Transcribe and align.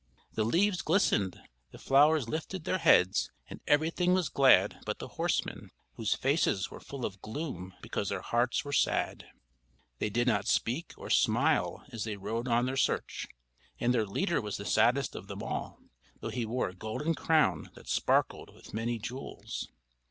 The 0.33 0.43
leaves 0.43 0.81
glistened, 0.81 1.39
the 1.69 1.77
flowers 1.77 2.27
lifted 2.27 2.63
their 2.63 2.79
heads, 2.79 3.29
and 3.47 3.59
everything 3.67 4.15
was 4.15 4.29
glad 4.29 4.81
but 4.83 4.97
the 4.97 5.09
horsemen, 5.09 5.69
whose 5.93 6.15
faces 6.15 6.71
were 6.71 6.79
full 6.79 7.05
of 7.05 7.21
gloom 7.21 7.75
because 7.83 8.09
their 8.09 8.23
hearts 8.23 8.65
were 8.65 8.73
sad. 8.73 9.25
They 9.99 10.09
did 10.09 10.25
not 10.25 10.47
speak 10.47 10.95
or 10.97 11.11
smile 11.11 11.85
as 11.91 12.03
they 12.05 12.17
rode 12.17 12.47
on 12.47 12.65
their 12.65 12.77
search; 12.77 13.27
and 13.79 13.93
their 13.93 14.07
leader 14.07 14.41
was 14.41 14.57
the 14.57 14.65
saddest 14.65 15.13
of 15.13 15.27
them 15.27 15.43
all, 15.43 15.79
though 16.19 16.29
he 16.29 16.47
wore 16.47 16.69
a 16.69 16.73
golden 16.75 17.13
crown 17.13 17.69
that 17.75 17.87
sparkled 17.87 18.55
with 18.55 18.73
many 18.73 18.97
jewels. 18.97 19.67